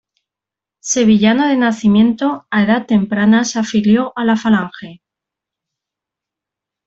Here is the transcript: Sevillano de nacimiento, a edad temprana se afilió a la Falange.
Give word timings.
Sevillano 0.79 1.45
de 1.47 1.57
nacimiento, 1.57 2.47
a 2.49 2.63
edad 2.63 2.87
temprana 2.87 3.43
se 3.43 3.59
afilió 3.59 4.13
a 4.15 4.25
la 4.25 4.35
Falange. 4.35 5.03